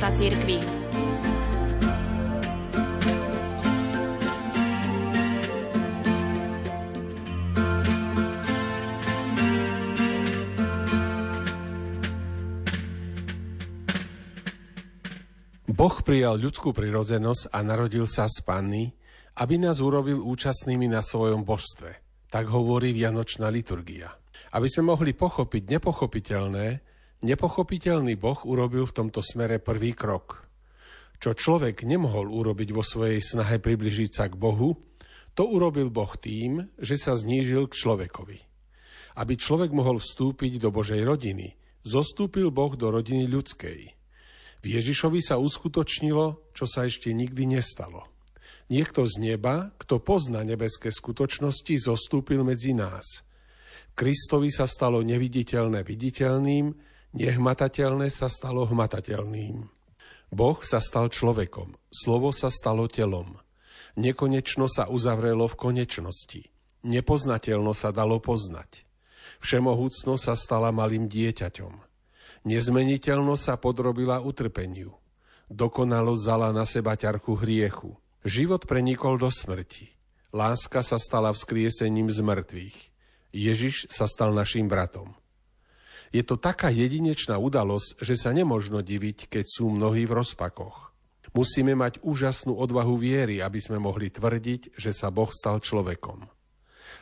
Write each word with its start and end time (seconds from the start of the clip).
života 0.00 0.16
cirkvi. 0.16 0.58
Boh 15.68 15.96
prijal 16.04 16.36
ľudskú 16.36 16.72
prirodzenosť 16.76 17.52
a 17.52 17.60
narodil 17.64 18.04
sa 18.04 18.28
z 18.28 18.40
panny, 18.44 18.92
aby 19.36 19.56
nás 19.56 19.80
urobil 19.80 20.20
účastnými 20.24 20.88
na 20.88 21.04
svojom 21.04 21.44
božstve. 21.44 22.00
Tak 22.28 22.48
hovorí 22.48 22.92
Vianočná 22.96 23.48
liturgia. 23.52 24.12
Aby 24.52 24.68
sme 24.68 24.92
mohli 24.92 25.12
pochopiť 25.16 25.76
nepochopiteľné, 25.76 26.89
nepochopiteľný 27.24 28.16
Boh 28.16 28.38
urobil 28.44 28.88
v 28.88 28.96
tomto 28.96 29.20
smere 29.20 29.60
prvý 29.60 29.96
krok. 29.96 30.48
Čo 31.20 31.36
človek 31.36 31.84
nemohol 31.84 32.32
urobiť 32.32 32.72
vo 32.72 32.80
svojej 32.80 33.20
snahe 33.20 33.60
približiť 33.60 34.10
sa 34.10 34.24
k 34.28 34.40
Bohu, 34.40 34.76
to 35.36 35.44
urobil 35.44 35.92
Boh 35.92 36.10
tým, 36.16 36.68
že 36.80 36.96
sa 36.96 37.14
znížil 37.14 37.68
k 37.68 37.76
človekovi. 37.76 38.38
Aby 39.20 39.36
človek 39.36 39.70
mohol 39.72 40.00
vstúpiť 40.00 40.56
do 40.56 40.72
Božej 40.72 41.04
rodiny, 41.04 41.54
zostúpil 41.84 42.48
Boh 42.48 42.72
do 42.74 42.88
rodiny 42.88 43.28
ľudskej– 43.28 43.80
v 44.60 44.76
Ježišovi 44.76 45.24
sa 45.24 45.40
uskutočnilo, 45.40 46.52
čo 46.52 46.68
sa 46.68 46.84
ešte 46.84 47.08
nikdy 47.16 47.48
nestalo. 47.48 48.04
Niekto 48.68 49.08
z 49.08 49.16
neba, 49.18 49.72
kto 49.80 49.98
pozná 50.04 50.44
nebeské 50.44 50.92
skutočnosti, 50.92 51.74
zostúpil 51.80 52.44
medzi 52.44 52.76
nás. 52.76 53.24
Kristovi 53.96 54.52
sa 54.52 54.68
stalo 54.68 55.00
neviditeľné 55.00 55.80
viditeľným, 55.82 56.76
nehmatateľné 57.16 58.10
sa 58.10 58.30
stalo 58.30 58.66
hmatateľným. 58.66 59.66
Boh 60.30 60.58
sa 60.62 60.78
stal 60.78 61.10
človekom, 61.10 61.74
slovo 61.90 62.30
sa 62.30 62.50
stalo 62.54 62.86
telom. 62.86 63.38
Nekonečno 63.98 64.70
sa 64.70 64.86
uzavrelo 64.86 65.50
v 65.50 65.58
konečnosti. 65.58 66.46
Nepoznateľno 66.86 67.74
sa 67.74 67.90
dalo 67.90 68.22
poznať. 68.22 68.86
Všemohúcno 69.42 70.14
sa 70.14 70.38
stala 70.38 70.70
malým 70.70 71.10
dieťaťom. 71.10 71.74
Nezmeniteľnosť 72.46 73.42
sa 73.42 73.54
podrobila 73.60 74.22
utrpeniu. 74.22 74.96
Dokonalo 75.50 76.14
zala 76.14 76.54
na 76.54 76.62
seba 76.64 76.94
ťarchu 76.94 77.34
hriechu. 77.42 77.98
Život 78.22 78.70
prenikol 78.70 79.18
do 79.18 79.28
smrti. 79.28 79.92
Láska 80.30 80.86
sa 80.86 80.96
stala 80.96 81.34
vzkriesením 81.34 82.06
z 82.06 82.22
mŕtvych. 82.22 82.78
Ježiš 83.34 83.90
sa 83.90 84.06
stal 84.06 84.30
našim 84.30 84.70
bratom. 84.70 85.10
Je 86.10 86.22
to 86.26 86.34
taká 86.34 86.70
jedinečná 86.74 87.38
udalosť, 87.38 88.02
že 88.02 88.18
sa 88.18 88.34
nemožno 88.34 88.82
diviť, 88.82 89.30
keď 89.30 89.44
sú 89.46 89.70
mnohí 89.70 90.06
v 90.06 90.16
rozpakoch. 90.18 90.90
Musíme 91.30 91.78
mať 91.78 92.02
úžasnú 92.02 92.58
odvahu 92.58 92.98
viery, 92.98 93.38
aby 93.38 93.62
sme 93.62 93.78
mohli 93.78 94.10
tvrdiť, 94.10 94.74
že 94.74 94.90
sa 94.90 95.14
Boh 95.14 95.30
stal 95.30 95.62
človekom. 95.62 96.26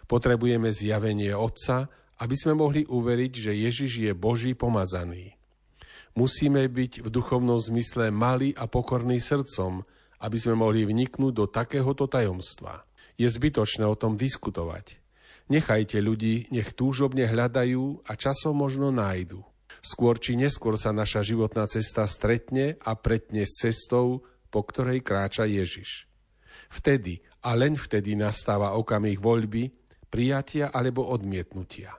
Potrebujeme 0.04 0.68
zjavenie 0.68 1.32
Otca 1.32 1.88
aby 2.18 2.34
sme 2.34 2.58
mohli 2.58 2.82
uveriť, 2.86 3.32
že 3.32 3.52
Ježiš 3.54 3.92
je 4.02 4.12
Boží 4.14 4.52
pomazaný. 4.58 5.38
Musíme 6.18 6.66
byť 6.66 7.06
v 7.06 7.08
duchovnom 7.14 7.62
zmysle 7.62 8.10
malí 8.10 8.50
a 8.58 8.66
pokorní 8.66 9.22
srdcom, 9.22 9.86
aby 10.18 10.36
sme 10.38 10.58
mohli 10.58 10.82
vniknúť 10.82 11.32
do 11.32 11.46
takéhoto 11.46 12.10
tajomstva. 12.10 12.82
Je 13.14 13.30
zbytočné 13.30 13.86
o 13.86 13.94
tom 13.94 14.18
diskutovať. 14.18 14.98
Nechajte 15.48 16.04
ľudí, 16.04 16.48
nech 16.52 16.76
túžobne 16.76 17.24
hľadajú 17.24 18.04
a 18.04 18.12
časom 18.12 18.52
možno 18.52 18.92
nájdu. 18.92 19.40
Skôr 19.80 20.20
či 20.20 20.36
neskôr 20.36 20.76
sa 20.76 20.92
naša 20.92 21.24
životná 21.24 21.64
cesta 21.64 22.04
stretne 22.04 22.76
a 22.84 22.92
pretne 22.92 23.48
s 23.48 23.64
cestou, 23.64 24.28
po 24.52 24.60
ktorej 24.60 25.00
kráča 25.00 25.48
Ježiš. 25.48 26.04
Vtedy 26.68 27.24
a 27.40 27.56
len 27.56 27.80
vtedy 27.80 28.12
nastáva 28.12 28.76
okamih 28.76 29.16
voľby, 29.16 29.72
prijatia 30.12 30.68
alebo 30.68 31.08
odmietnutia. 31.08 31.96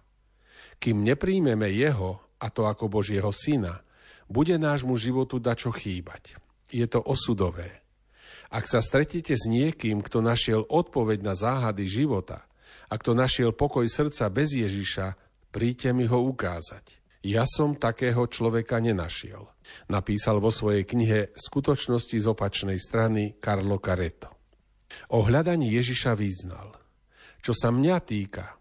Kým 0.78 1.02
nepríjmeme 1.02 1.74
jeho, 1.74 2.22
a 2.38 2.48
to 2.54 2.70
ako 2.70 2.86
Božieho 2.88 3.34
syna, 3.34 3.82
bude 4.30 4.56
nášmu 4.62 4.94
životu 4.94 5.42
dačo 5.42 5.74
chýbať. 5.74 6.38
Je 6.70 6.86
to 6.86 7.02
osudové. 7.02 7.82
Ak 8.50 8.66
sa 8.70 8.82
stretíte 8.82 9.34
s 9.34 9.46
niekým, 9.50 10.02
kto 10.02 10.22
našiel 10.22 10.66
odpoveď 10.66 11.22
na 11.22 11.34
záhady 11.34 11.86
života, 11.86 12.49
a 12.90 12.94
kto 12.98 13.14
našiel 13.14 13.54
pokoj 13.54 13.86
srdca 13.86 14.28
bez 14.34 14.58
Ježiša, 14.58 15.14
príďte 15.54 15.94
mi 15.94 16.10
ho 16.10 16.20
ukázať. 16.30 17.00
Ja 17.22 17.46
som 17.46 17.78
takého 17.78 18.26
človeka 18.26 18.82
nenašiel. 18.82 19.46
Napísal 19.92 20.42
vo 20.42 20.50
svojej 20.50 20.88
knihe 20.88 21.36
Skutočnosti 21.38 22.18
z 22.18 22.26
opačnej 22.26 22.80
strany 22.82 23.38
Carlo 23.38 23.78
Careto. 23.78 24.34
O 25.14 25.22
hľadaní 25.22 25.70
Ježiša 25.78 26.18
význal. 26.18 26.74
Čo 27.40 27.54
sa 27.54 27.70
mňa 27.70 27.98
týka, 28.02 28.60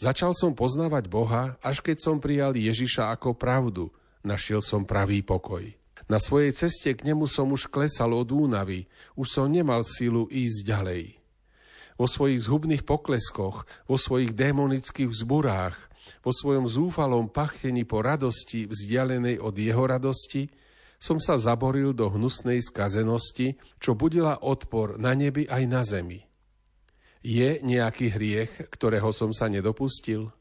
Začal 0.00 0.32
som 0.32 0.56
poznávať 0.56 1.12
Boha, 1.12 1.60
až 1.60 1.84
keď 1.84 2.00
som 2.00 2.16
prijal 2.16 2.56
Ježiša 2.56 3.12
ako 3.12 3.36
pravdu. 3.36 3.92
Našiel 4.24 4.64
som 4.64 4.88
pravý 4.88 5.20
pokoj. 5.20 5.60
Na 6.08 6.16
svojej 6.16 6.56
ceste 6.56 6.96
k 6.96 7.04
nemu 7.04 7.28
som 7.28 7.52
už 7.52 7.68
klesal 7.68 8.16
od 8.16 8.32
únavy, 8.32 8.88
už 9.12 9.28
som 9.28 9.44
nemal 9.52 9.84
sílu 9.84 10.24
ísť 10.32 10.64
ďalej. 10.64 11.19
Vo 12.00 12.08
svojich 12.08 12.40
zhubných 12.48 12.88
pokleskoch, 12.88 13.68
vo 13.84 13.96
svojich 14.00 14.32
démonických 14.32 15.12
vzburách, 15.12 15.76
vo 16.24 16.32
svojom 16.32 16.64
zúfalom 16.64 17.28
pachtení 17.28 17.84
po 17.84 18.00
radosti 18.00 18.64
vzdialenej 18.64 19.36
od 19.36 19.52
jeho 19.52 19.84
radosti, 19.84 20.48
som 20.96 21.20
sa 21.20 21.36
zaboril 21.36 21.92
do 21.96 22.08
hnusnej 22.08 22.60
skazenosti, 22.60 23.56
čo 23.76 23.96
budila 23.96 24.40
odpor 24.44 25.00
na 25.00 25.16
nebi 25.16 25.44
aj 25.44 25.62
na 25.68 25.80
zemi. 25.84 26.24
Je 27.20 27.60
nejaký 27.60 28.16
hriech, 28.16 28.72
ktorého 28.72 29.12
som 29.12 29.32
sa 29.36 29.52
nedopustil? 29.52 30.32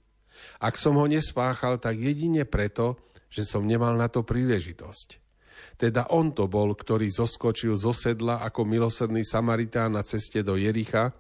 Ak 0.64 0.80
som 0.80 0.96
ho 0.96 1.08
nespáchal, 1.08 1.80
tak 1.80 2.00
jedine 2.00 2.48
preto, 2.48 3.00
že 3.28 3.44
som 3.44 3.68
nemal 3.68 4.00
na 4.00 4.08
to 4.08 4.24
príležitosť. 4.24 5.20
Teda 5.80 6.08
on 6.12 6.32
to 6.36 6.48
bol, 6.48 6.72
ktorý 6.72 7.08
zoskočil 7.08 7.76
zo 7.76 7.92
sedla 7.96 8.44
ako 8.44 8.64
milosrdný 8.64 9.24
Samaritán 9.24 9.96
na 9.96 10.04
ceste 10.04 10.44
do 10.44 10.60
Jericha 10.60 11.16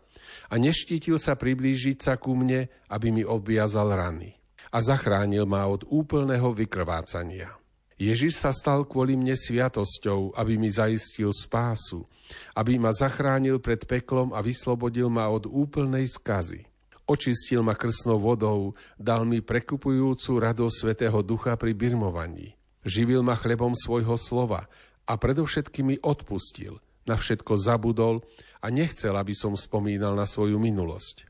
a 0.49 0.55
neštítil 0.57 1.17
sa 1.17 1.33
priblížiť 1.35 1.97
sa 1.99 2.13
ku 2.15 2.33
mne, 2.37 2.69
aby 2.89 3.13
mi 3.13 3.23
odviazal 3.25 3.93
rany. 3.93 4.37
A 4.69 4.79
zachránil 4.79 5.49
ma 5.49 5.65
od 5.65 5.85
úplného 5.89 6.53
vykrvácania. 6.53 7.57
Ježiš 7.99 8.39
sa 8.39 8.55
stal 8.55 8.87
kvôli 8.87 9.19
mne 9.19 9.35
sviatosťou, 9.35 10.37
aby 10.39 10.55
mi 10.55 10.71
zaistil 10.71 11.35
spásu, 11.35 12.07
aby 12.55 12.79
ma 12.79 12.95
zachránil 12.95 13.59
pred 13.59 13.83
peklom 13.83 14.31
a 14.31 14.39
vyslobodil 14.39 15.11
ma 15.11 15.27
od 15.27 15.43
úplnej 15.49 16.07
skazy. 16.07 16.63
Očistil 17.09 17.65
ma 17.65 17.73
krsnou 17.73 18.21
vodou, 18.21 18.77
dal 18.95 19.25
mi 19.25 19.41
prekupujúcu 19.41 20.31
radosť 20.37 20.75
Svetého 20.77 21.19
Ducha 21.25 21.57
pri 21.57 21.73
birmovaní. 21.73 22.53
Živil 22.85 23.25
ma 23.25 23.35
chlebom 23.35 23.75
svojho 23.75 24.15
slova 24.15 24.69
a 25.09 25.17
predovšetkým 25.17 25.99
odpustil, 26.05 26.77
na 27.09 27.17
všetko 27.17 27.57
zabudol 27.57 28.21
a 28.61 28.69
nechcel, 28.69 29.17
aby 29.17 29.33
som 29.33 29.57
spomínal 29.57 30.13
na 30.13 30.29
svoju 30.29 30.61
minulosť. 30.61 31.25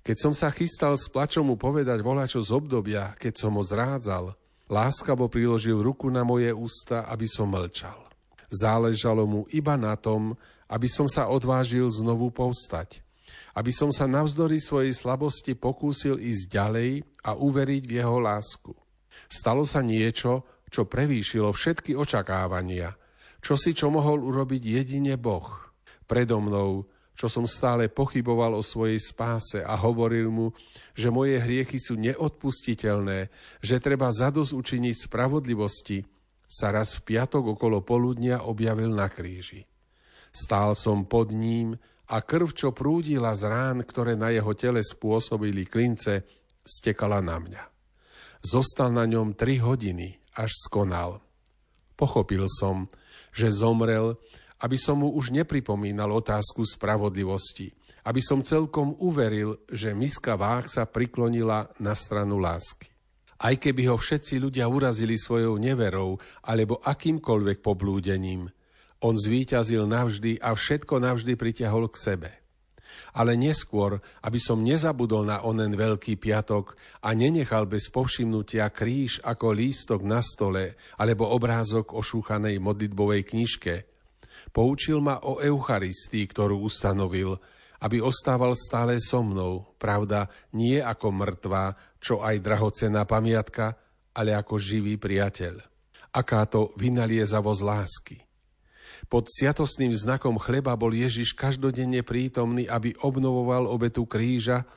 Keď 0.00 0.16
som 0.16 0.32
sa 0.32 0.48
chystal 0.48 0.96
s 0.96 1.12
plačom 1.12 1.52
mu 1.52 1.60
povedať 1.60 2.00
volačo 2.00 2.40
z 2.40 2.56
obdobia, 2.56 3.12
keď 3.20 3.34
som 3.36 3.52
ho 3.60 3.60
zrádzal, 3.60 4.32
láskavo 4.72 5.28
priložil 5.28 5.84
ruku 5.84 6.08
na 6.08 6.24
moje 6.24 6.48
ústa, 6.56 7.04
aby 7.04 7.28
som 7.28 7.52
mlčal. 7.52 8.08
Záležalo 8.48 9.28
mu 9.28 9.44
iba 9.52 9.76
na 9.76 9.94
tom, 10.00 10.40
aby 10.72 10.88
som 10.88 11.04
sa 11.04 11.28
odvážil 11.28 11.84
znovu 11.92 12.32
povstať. 12.32 13.04
Aby 13.52 13.74
som 13.74 13.90
sa 13.90 14.08
navzdory 14.08 14.62
svojej 14.62 14.94
slabosti 14.94 15.58
pokúsil 15.58 16.16
ísť 16.16 16.44
ďalej 16.48 16.90
a 17.26 17.36
uveriť 17.36 17.82
v 17.84 17.92
jeho 18.00 18.18
lásku. 18.22 18.72
Stalo 19.26 19.66
sa 19.66 19.82
niečo, 19.82 20.46
čo 20.70 20.86
prevýšilo 20.86 21.50
všetky 21.50 21.98
očakávania. 21.98 22.94
Čo 23.40 23.56
si 23.56 23.72
čo 23.72 23.88
mohol 23.88 24.20
urobiť 24.20 24.62
jedine 24.80 25.16
Boh. 25.16 25.48
Predo 26.04 26.40
mnou, 26.40 26.84
čo 27.20 27.28
som 27.28 27.44
stále 27.44 27.92
pochyboval 27.92 28.56
o 28.56 28.64
svojej 28.64 28.96
spáse 28.96 29.60
a 29.60 29.76
hovoril 29.76 30.32
mu, 30.32 30.46
že 30.96 31.12
moje 31.12 31.36
hriechy 31.36 31.76
sú 31.76 32.00
neodpustiteľné, 32.00 33.28
že 33.60 33.76
treba 33.76 34.08
zadosť 34.08 34.52
učiniť 34.56 34.96
spravodlivosti, 35.08 36.00
sa 36.50 36.74
raz 36.74 36.98
v 36.98 37.14
piatok 37.14 37.54
okolo 37.54 37.84
poludnia 37.84 38.42
objavil 38.48 38.90
na 38.90 39.06
kríži. 39.06 39.68
Stál 40.32 40.74
som 40.74 41.06
pod 41.06 41.30
ním 41.30 41.78
a 42.10 42.24
krv, 42.24 42.56
čo 42.56 42.74
prúdila 42.74 43.36
z 43.38 43.46
rán, 43.46 43.86
ktoré 43.86 44.18
na 44.18 44.34
jeho 44.34 44.50
tele 44.58 44.82
spôsobili 44.82 45.68
klince, 45.68 46.26
stekala 46.66 47.22
na 47.22 47.38
mňa. 47.38 47.62
Zostal 48.42 48.90
na 48.90 49.06
ňom 49.06 49.36
tri 49.38 49.62
hodiny, 49.62 50.18
až 50.34 50.50
skonal. 50.66 51.22
Pochopil 52.00 52.48
som, 52.48 52.88
že 53.28 53.52
zomrel, 53.52 54.16
aby 54.64 54.80
som 54.80 55.04
mu 55.04 55.12
už 55.12 55.36
nepripomínal 55.36 56.08
otázku 56.16 56.64
spravodlivosti, 56.64 57.76
aby 58.08 58.24
som 58.24 58.40
celkom 58.40 58.96
uveril, 58.96 59.60
že 59.68 59.92
miska 59.92 60.32
váh 60.32 60.64
sa 60.64 60.88
priklonila 60.88 61.68
na 61.76 61.92
stranu 61.92 62.40
lásky. 62.40 62.88
Aj 63.40 63.52
keby 63.52 63.92
ho 63.92 63.96
všetci 64.00 64.40
ľudia 64.40 64.64
urazili 64.68 65.20
svojou 65.20 65.60
neverou 65.60 66.16
alebo 66.40 66.80
akýmkoľvek 66.80 67.60
poblúdením, 67.60 68.48
on 69.00 69.16
zvíťazil 69.16 69.88
navždy 69.88 70.40
a 70.40 70.52
všetko 70.56 71.00
navždy 71.00 71.36
pritiahol 71.36 71.88
k 71.88 71.96
sebe. 72.00 72.30
Ale 73.14 73.34
neskôr, 73.34 73.98
aby 74.22 74.38
som 74.38 74.62
nezabudol 74.62 75.26
na 75.26 75.42
onen 75.42 75.74
veľký 75.74 76.16
piatok 76.18 76.74
a 77.04 77.12
nenechal 77.12 77.66
bez 77.66 77.90
povšimnutia 77.90 78.70
kríž 78.70 79.22
ako 79.26 79.52
lístok 79.54 80.00
na 80.06 80.22
stole 80.22 80.78
alebo 80.96 81.28
obrázok 81.30 81.92
o 81.96 82.00
šúchanej 82.00 82.62
modlitbovej 82.62 83.22
knižke, 83.34 83.74
poučil 84.54 85.02
ma 85.02 85.20
o 85.22 85.42
Eucharistii, 85.42 86.24
ktorú 86.30 86.62
ustanovil, 86.62 87.38
aby 87.80 88.04
ostával 88.04 88.52
stále 88.52 89.00
so 89.00 89.24
mnou, 89.24 89.76
pravda, 89.80 90.28
nie 90.52 90.78
ako 90.78 91.08
mŕtva, 91.10 91.72
čo 91.96 92.20
aj 92.20 92.36
drahocená 92.44 93.08
pamiatka, 93.08 93.76
ale 94.12 94.36
ako 94.36 94.60
živý 94.60 95.00
priateľ. 95.00 95.64
Aká 96.10 96.44
to 96.44 96.74
vynaliezavosť 96.76 97.62
lásky. 97.62 98.16
Pod 99.08 99.30
sviatostným 99.30 99.94
znakom 99.94 100.36
chleba 100.36 100.76
bol 100.76 100.92
Ježiš 100.92 101.32
každodenne 101.32 102.04
prítomný, 102.04 102.68
aby 102.68 102.92
obnovoval 103.00 103.70
obetu 103.70 104.04
kríža 104.04 104.68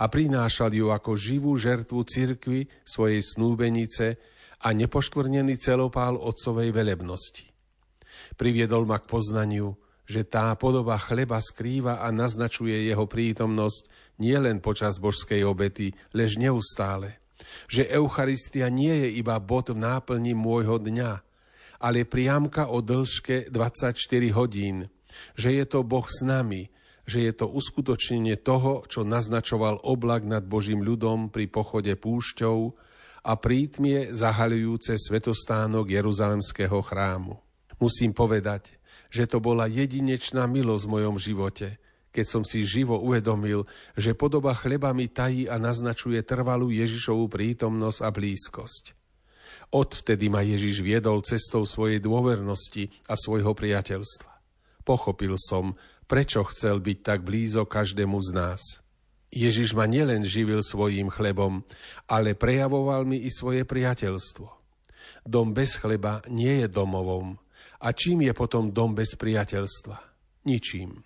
a 0.00 0.04
prinášal 0.08 0.72
ju 0.72 0.88
ako 0.92 1.16
živú 1.18 1.52
žertvu 1.56 2.00
cirkvi 2.06 2.68
svojej 2.86 3.20
snúbenice 3.20 4.16
a 4.64 4.72
nepoškvrnený 4.72 5.60
celopál 5.60 6.16
otcovej 6.16 6.72
velebnosti. 6.72 7.44
Priviedol 8.40 8.88
ma 8.88 8.96
k 9.00 9.08
poznaniu, 9.08 9.76
že 10.06 10.24
tá 10.24 10.54
podoba 10.54 10.96
chleba 11.02 11.42
skrýva 11.42 12.00
a 12.00 12.08
naznačuje 12.14 12.86
jeho 12.86 13.04
prítomnosť 13.04 13.90
nielen 14.22 14.62
počas 14.62 14.96
božskej 15.02 15.42
obety, 15.44 15.92
lež 16.14 16.38
neustále. 16.40 17.20
Že 17.68 17.90
Eucharistia 17.92 18.72
nie 18.72 18.92
je 19.06 19.08
iba 19.20 19.36
bod 19.42 19.74
v 19.74 19.82
náplni 19.82 20.32
môjho 20.32 20.80
dňa, 20.80 21.25
ale 21.80 22.08
priamka 22.08 22.68
o 22.72 22.80
dĺžke 22.80 23.52
24 23.52 23.96
hodín. 24.32 24.88
Že 25.38 25.50
je 25.62 25.64
to 25.64 25.80
Boh 25.86 26.04
s 26.04 26.20
nami, 26.24 26.68
že 27.06 27.22
je 27.22 27.32
to 27.32 27.46
uskutočnenie 27.46 28.34
toho, 28.42 28.82
čo 28.90 29.06
naznačoval 29.06 29.86
oblak 29.86 30.26
nad 30.26 30.42
Božím 30.42 30.82
ľudom 30.82 31.30
pri 31.30 31.46
pochode 31.46 31.94
púšťou 31.94 32.74
a 33.26 33.32
prítmie 33.38 34.10
zahaľujúce 34.10 34.98
svetostánok 34.98 35.86
Jeruzalemského 35.86 36.82
chrámu. 36.82 37.38
Musím 37.78 38.10
povedať, 38.10 38.74
že 39.06 39.30
to 39.30 39.38
bola 39.38 39.70
jedinečná 39.70 40.50
milosť 40.50 40.84
v 40.86 40.92
mojom 40.98 41.16
živote, 41.20 41.78
keď 42.10 42.26
som 42.26 42.42
si 42.48 42.64
živo 42.64 42.96
uvedomil, 42.96 43.68
že 43.92 44.16
podoba 44.16 44.56
chleba 44.56 44.90
mi 44.96 45.06
tají 45.06 45.46
a 45.46 45.60
naznačuje 45.60 46.24
trvalú 46.24 46.72
Ježišovú 46.72 47.28
prítomnosť 47.28 48.00
a 48.00 48.08
blízkosť. 48.08 48.95
Odvtedy 49.76 50.32
ma 50.32 50.40
Ježiš 50.40 50.80
viedol 50.80 51.20
cestou 51.20 51.68
svojej 51.68 52.00
dôvernosti 52.00 52.88
a 53.04 53.12
svojho 53.12 53.52
priateľstva. 53.52 54.32
Pochopil 54.88 55.36
som, 55.36 55.76
prečo 56.08 56.40
chcel 56.48 56.80
byť 56.80 56.98
tak 57.04 57.20
blízo 57.20 57.68
každému 57.68 58.16
z 58.24 58.30
nás. 58.32 58.62
Ježiš 59.28 59.76
ma 59.76 59.84
nielen 59.84 60.24
živil 60.24 60.64
svojím 60.64 61.12
chlebom, 61.12 61.60
ale 62.08 62.32
prejavoval 62.32 63.04
mi 63.04 63.20
i 63.20 63.28
svoje 63.28 63.68
priateľstvo. 63.68 64.48
Dom 65.28 65.52
bez 65.52 65.76
chleba 65.76 66.24
nie 66.32 66.64
je 66.64 66.72
domovom, 66.72 67.36
a 67.76 67.92
čím 67.92 68.24
je 68.24 68.32
potom 68.32 68.72
dom 68.72 68.96
bez 68.96 69.12
priateľstva? 69.20 69.96
Ničím. 70.48 71.04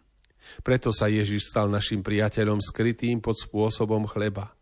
Preto 0.62 0.94
sa 0.94 1.11
Ježiš 1.11 1.50
stal 1.50 1.67
našim 1.67 2.06
priateľom 2.06 2.62
skrytým 2.62 3.19
pod 3.19 3.34
spôsobom 3.34 4.06
chleba. 4.06 4.55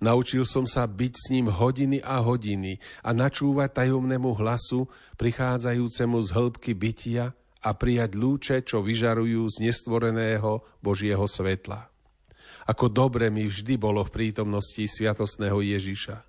Naučil 0.00 0.48
som 0.48 0.64
sa 0.64 0.88
byť 0.88 1.12
s 1.16 1.26
ním 1.32 1.52
hodiny 1.52 2.00
a 2.00 2.20
hodiny 2.20 2.80
a 3.04 3.10
načúvať 3.12 3.84
tajomnému 3.84 4.32
hlasu, 4.36 4.88
prichádzajúcemu 5.20 6.18
z 6.24 6.28
hĺbky 6.32 6.72
bytia 6.72 7.36
a 7.60 7.70
prijať 7.76 8.16
lúče, 8.16 8.56
čo 8.64 8.80
vyžarujú 8.80 9.44
z 9.52 9.68
nestvoreného 9.68 10.64
Božieho 10.80 11.24
svetla. 11.28 11.92
Ako 12.68 12.88
dobre 12.88 13.28
mi 13.28 13.48
vždy 13.48 13.76
bolo 13.80 14.04
v 14.04 14.12
prítomnosti 14.12 14.84
sviatosného 14.84 15.60
Ježiša. 15.60 16.24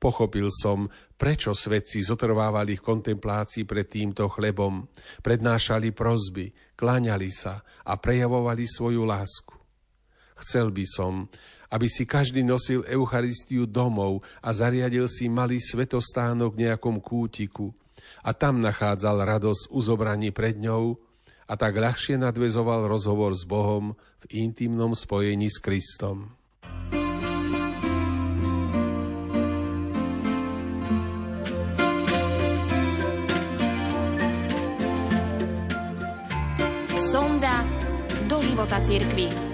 Pochopil 0.00 0.48
som, 0.48 0.88
prečo 1.20 1.52
svedci 1.52 2.00
zotrvávali 2.00 2.80
v 2.80 2.84
kontemplácii 2.84 3.68
pred 3.68 3.84
týmto 3.84 4.32
chlebom, 4.32 4.88
prednášali 5.20 5.92
prozby, 5.92 6.56
kláňali 6.72 7.28
sa 7.28 7.60
a 7.84 8.00
prejavovali 8.00 8.64
svoju 8.64 9.04
lásku. 9.04 9.59
Chcel 10.40 10.72
by 10.72 10.84
som, 10.88 11.28
aby 11.68 11.86
si 11.86 12.08
každý 12.08 12.40
nosil 12.42 12.82
Eucharistiu 12.88 13.68
domov 13.68 14.24
a 14.40 14.50
zariadil 14.50 15.06
si 15.06 15.28
malý 15.28 15.60
svetostánok 15.60 16.56
v 16.56 16.60
nejakom 16.66 16.98
kútiku 16.98 17.70
a 18.24 18.32
tam 18.32 18.58
nachádzal 18.64 19.22
radosť 19.22 19.70
uzobraní 19.70 20.32
pred 20.32 20.56
ňou 20.56 20.96
a 21.44 21.54
tak 21.54 21.76
ľahšie 21.76 22.16
nadvezoval 22.18 22.88
rozhovor 22.88 23.36
s 23.36 23.44
Bohom 23.44 23.94
v 24.22 24.24
intimnom 24.42 24.96
spojení 24.96 25.52
s 25.52 25.60
Kristom. 25.60 26.40
života 38.60 38.84
cirkvi. 38.84 39.49